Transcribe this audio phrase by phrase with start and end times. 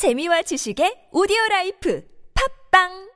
[0.00, 2.00] 재미와 지식의 오디오 라이프
[2.72, 3.12] 팝빵!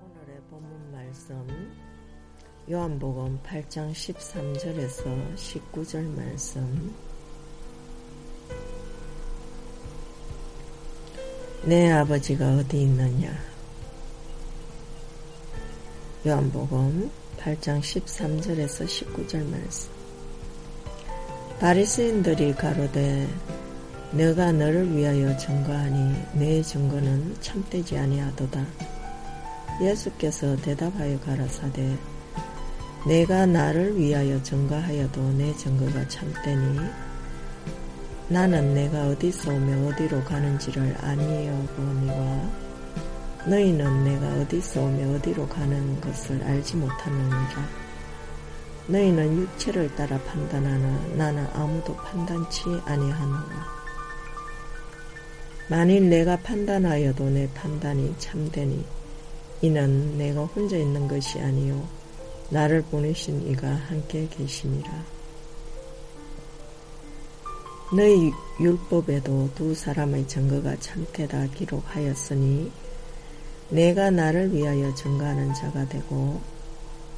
[0.00, 1.93] 오늘의 본문 말씀
[2.70, 6.94] 요한복음 8장 13절에서 19절 말씀.
[11.64, 13.38] 내 아버지가 어디 있느냐?
[16.26, 19.90] 요한복음 8장 13절에서 19절 말씀.
[21.60, 23.28] 바리새인들이 가로되
[24.12, 28.66] 너가 너를 위하여 증거하니 내 증거는 참되지 아니하도다.
[29.82, 32.13] 예수께서 대답하여 가라사대
[33.06, 36.80] 내가 나를 위하여 증거하여도 내 증거가 참되니
[38.28, 42.50] 나는 내가 어디서 오며 어디로 가는지를 아니하거니와
[43.46, 47.68] 너희는 내가 어디서 오며 어디로 가는 것을 알지 못하느니라.
[48.86, 53.66] 너희는 육체를 따라 판단하나 나는 아무도 판단치 아니하노라.
[55.68, 58.82] 만일 내가 판단하여도 내 판단이 참되니
[59.60, 61.86] 이는 내가 혼자 있는 것이 아니요
[62.50, 65.04] 나를 보내신 이가 함께 계시니라.
[67.92, 72.70] 너희 율법에도 두 사람의 증거가 참되다 기록하였으니
[73.70, 76.40] 내가 나를 위하여 증거하는 자가 되고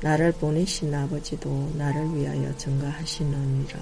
[0.03, 3.81] 나를 보내신 아버지도 나를 위하여 증거하시느니라.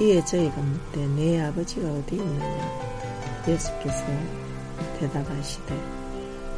[0.00, 3.44] 이에 저희가 묻되 내 아버지가 어디 있느냐?
[3.46, 4.04] 예수께서
[4.98, 5.99] 대답하시되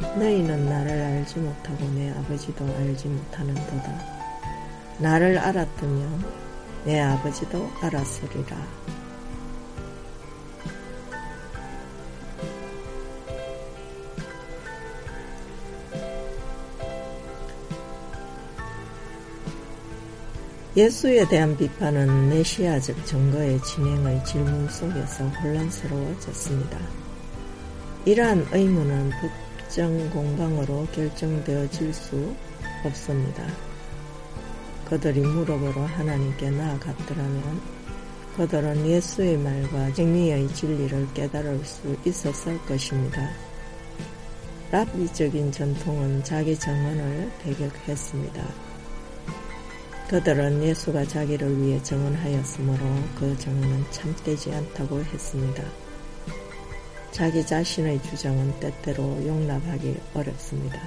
[0.01, 4.23] 너희는 나를 알지 못하고 내 아버지도 알지 못하는도다.
[4.99, 6.25] 나를 알았더면
[6.85, 8.57] 내 아버지도 알았으리라.
[20.75, 26.79] 예수에 대한 비판은 메시아적 증거의 진행의 질문 속에서 혼란스러워졌습니다.
[28.05, 29.11] 이러한 의문은
[29.73, 32.35] 특정 공방으로 결정되어질 수
[32.85, 33.43] 없습니다.
[34.85, 37.59] 그들이 물어보러 하나님께 나아갔더라면
[38.37, 43.27] 그들은 예수의 말과 정리의 진리를 깨달을 수 있었을 것입니다.
[44.71, 48.43] 랍비적인 전통은 자기 정언을 배격했습니다.
[50.07, 52.85] 그들은 예수가 자기를 위해 정언하였으므로
[53.15, 55.82] 그 정언은 참되지 않다고 했습니다.
[57.13, 60.81] 자기 자신의 주장은 때때로 용납하기 어렵습니다.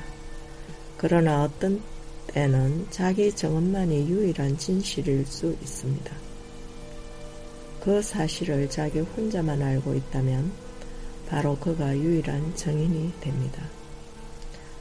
[0.97, 1.81] 그러나 어떤
[2.27, 6.13] 때는 자기 정언만이 유일한 진실일 수 있습니다.
[7.81, 10.51] 그 사실을 자기 혼자만 알고 있다면
[11.29, 13.63] 바로 그가 유일한 정인이 됩니다.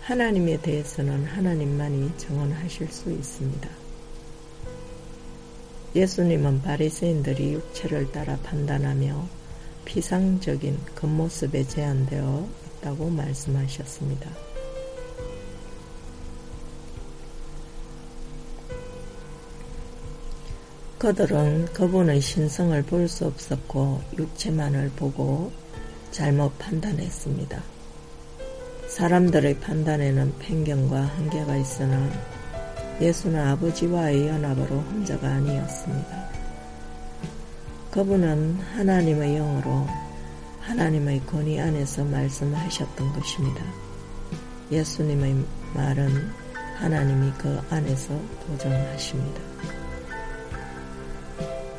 [0.02, 3.70] 하나님에 대해서는 하나님만이 정언하실 수 있습니다.
[5.96, 9.45] 예수님은 바리새인들이 육체를 따라 판단하며
[9.86, 12.48] 피상적인 겉모습에 제한되어
[12.80, 14.30] 있다고 말씀하셨습니다.
[20.98, 25.52] 그들은 그분의 신성을 볼 수 없었고 육체만을 보고
[26.12, 27.62] 잘못 판단했습니다.
[28.88, 32.10] 사람들의 판단에는 편견과 한계가 있으나
[33.02, 36.45] 예수는 아버지와의 연합으로 혼자가 아니었습니다.
[37.96, 39.88] 그분은 하나님의 영으로
[40.60, 43.64] 하나님의 권위 안에서 말씀하셨던 것입니다.
[44.70, 46.30] 예수님의 말은
[46.76, 49.40] 하나님이 그 안에서 도전하십니다.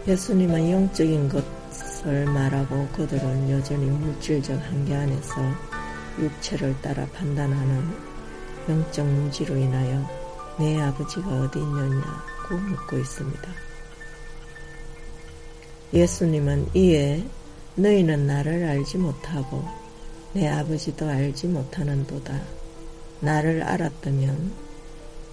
[0.09, 5.34] 예수님은 영적인 것을 말하고 그들은 여전히 물질적 한계 안에서
[6.19, 7.93] 육체를 따라 판단하는
[8.71, 10.09] 영적 무지로 인하여
[10.59, 13.66] 내 아버지가 어디 있느냐고 묻고 있습니다.
[15.93, 17.25] 예수님은 이에
[17.77, 19.65] 너희는 나를 알지 못하고
[20.33, 22.41] 내 아버지도 알지 못하는도다.
[23.21, 24.53] 나를 알았다면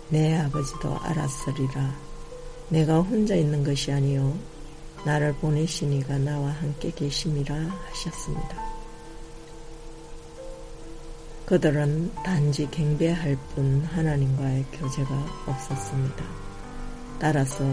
[0.10, 1.96] 내 아버지도 알았으리라.
[2.70, 4.38] 내가 혼자 있는 것이 아니요
[5.06, 8.74] 나를 보내시니가 나와 함께 계심이라 하셨습니다.
[11.46, 16.24] 그들은 단지 경배할 뿐 하나님과의 교제가 없었습니다.
[17.20, 17.66] 따라서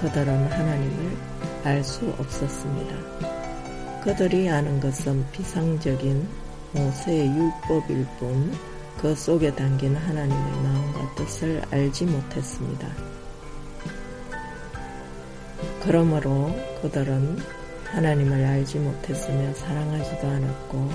[0.00, 2.94] 그들은 하나님을 알 수 없었습니다.
[4.02, 6.28] 그들이 아는 것은 비상적인
[6.72, 8.74] 모세의 율법일 뿐
[9.04, 12.88] 그 속에 담긴 하나님의 마음과 뜻을 알지 못했습니다.
[15.82, 17.38] 그러므로 그들은
[17.84, 20.90] 하나님을 알지 못했으며 사랑하지도 않았고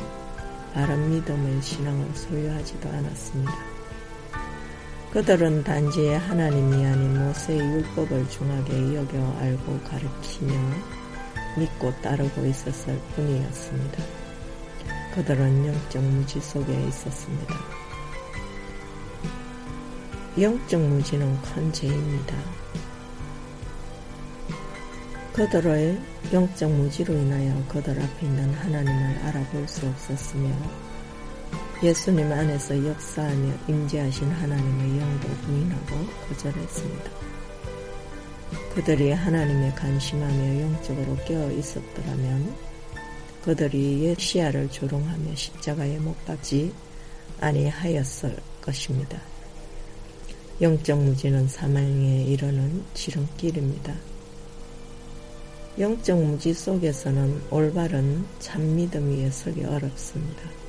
[0.74, 3.79] 바른 믿음의 신앙을 소유하지도 않았습니다.
[5.12, 10.54] 그들은 단지 하나님이 아닌 모세의 율법을 중하게 여겨 알고 가르치며
[11.58, 14.04] 믿고 따르고 있었을 뿐이었습니다.
[15.16, 17.56] 그들은 영적 무지 속에 있었습니다.
[20.40, 22.36] 영적 무지는 큰 죄입니다.
[25.34, 26.00] 그들의
[26.32, 30.54] 영적 무지로 인하여 그들 앞에 있는 하나님을 알아볼 수 없었으며
[31.82, 35.96] 예수님 안에서 역사하며 임재하신 하나님의 영도 부인하고
[36.28, 37.12] 거절했습니다.
[38.76, 42.54] 그들이 하나님의 관심하며 영적으로 깨어 있었더라면
[43.46, 46.74] 그들이 옛 시야를 조롱하며 십자가에 못 박지
[47.40, 49.18] 아니하였을 것입니다.
[50.60, 53.96] 영적 무지는 사망에 이르는 지름길입니다.
[55.80, 60.69] 영적 무지 속에서는 올바른 참 믿음 위에 서기 어렵습니다.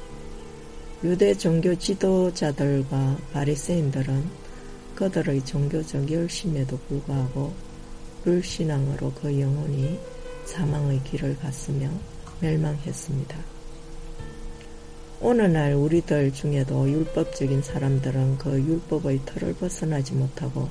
[1.03, 4.23] 유대 종교 지도자들과 바리새인들은
[4.95, 7.55] 그들의 종교적 열심에도 불구하고
[8.23, 9.99] 불신앙으로 그 영혼이
[10.45, 11.89] 사망의 길을 갔으며
[12.41, 13.35] 멸망했습니다.
[15.23, 20.69] 오늘날 우리들 중에도 율법적인 사람들은 그 율법의 틀을 벗어나지 못하고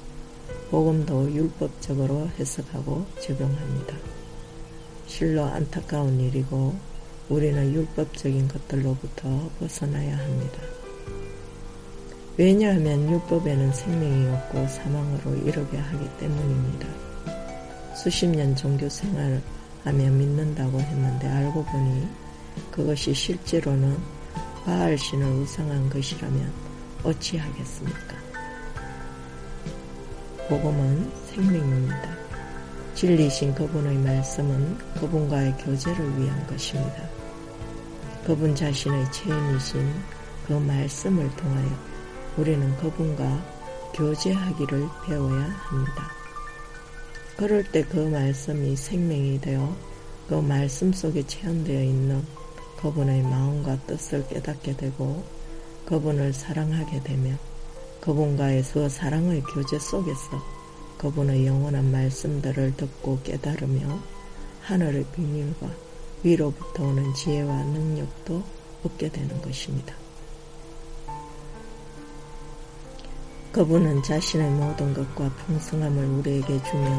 [0.69, 3.97] 복음도 율법적으로 해석하고 적용합니다.
[5.07, 6.75] 실로 안타까운 일이고
[7.29, 10.57] 우리는 율법적인 것들로부터 벗어나야 합니다.
[12.37, 16.87] 왜냐하면 율법에는 생명이 없고 사망으로 이르게 하기 때문입니다.
[17.95, 19.41] 수십 년 종교 생활하며
[19.83, 22.07] 믿는다고 했는데 알고 보니
[22.71, 23.95] 그것이 실제로는
[24.65, 26.51] 바알신을 우상한 것이라면
[27.03, 28.17] 어찌하겠습니까?
[30.47, 32.17] 복음은 생명입니다.
[32.95, 37.18] 진리신 그분의 말씀은 그분과의 교제를 위한 것입니다.
[38.29, 39.91] 그분 자신의 체인이신
[40.45, 41.67] 그 말씀을 통하여
[42.37, 43.43] 우리는 그분과
[43.95, 46.11] 교제하기를 배워야 합니다.
[47.35, 49.75] 그럴 때 그 말씀이 생명이 되어
[50.27, 52.23] 그 말씀 속에 체험되어 있는
[52.79, 55.23] 그분의 마음과 뜻을 깨닫게 되고
[55.87, 57.33] 그분을 사랑하게 되며
[57.99, 60.39] 그분과의 그 사랑의 교제 속에서
[60.99, 63.99] 그분의 영원한 말씀들을 듣고 깨달으며
[64.61, 65.88] 하늘의 비밀과
[66.23, 68.43] 위로부터 오는 지혜와 능력도
[68.83, 69.93] 얻게 되는 것입니다.
[73.51, 76.89] 그분은 자신의 모든 것과 풍성함을 우리에게 주며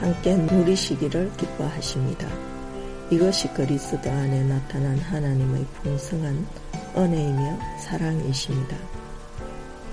[0.00, 2.28] 함께 누리시기를 기뻐하십니다.
[3.10, 6.46] 이것이 그리스도 안에 나타난 하나님의 풍성한
[6.96, 8.76] 은혜이며 사랑이십니다.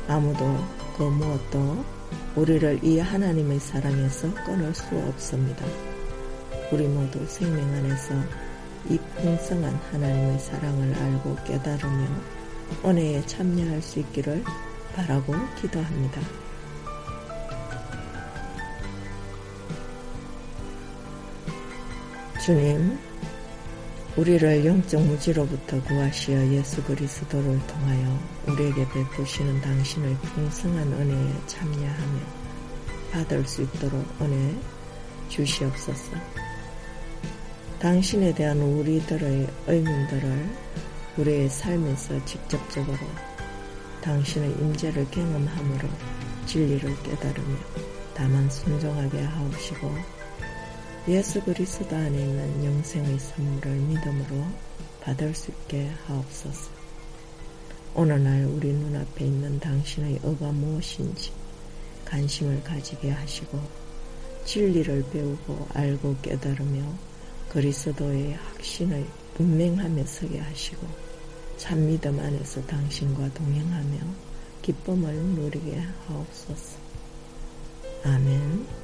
[0.07, 0.57] 아무도
[0.97, 1.85] 그 무엇도
[2.35, 5.63] 우리를 이 하나님의 사랑에서 끊을 수 없습니다.
[6.71, 8.15] 우리 모두 생명 안에서
[8.89, 12.07] 이 풍성한 하나님의 사랑을 알고 깨달으며
[12.85, 14.43] 은혜에 참여할 수 있기를
[14.95, 16.21] 바라고 기도합니다.
[22.43, 22.99] 주님,
[24.17, 32.19] 우리를 영적 무지로부터 구하시어 예수 그리스도를 통하여 우리에게 베푸시는 당신의 풍성한 은혜에 참여하며
[33.11, 34.55] 받을 수 있도록 은혜
[35.29, 36.11] 주시옵소서.
[37.83, 40.49] 당신에 대한 우리들의 의문들을
[41.17, 42.97] 우리의 삶에서 직접적으로
[44.01, 45.89] 당신의 임재를 경험함으로
[46.45, 47.57] 진리를 깨달으며
[48.13, 49.91] 다만 순종하게 하옵시고
[51.09, 54.45] 예수 그리스도 안에 있는 영생의 선물을 믿음으로
[55.01, 56.71] 받을 수 있게 하옵소서.
[57.95, 61.33] 오늘날 우리 눈앞에 있는 당신의 의가 무엇인지
[62.05, 63.59] 관심을 가지게 하시고
[64.45, 67.12] 진리를 배우고 알고 깨달으며
[67.53, 69.05] 그리스도의 확신의
[69.35, 70.87] 분명함에 서게 하시고
[71.57, 73.99] 참 믿음 안에서 당신과 동행하며
[74.63, 76.77] 기쁨을 누리게 하옵소서.
[78.03, 78.82] 아멘.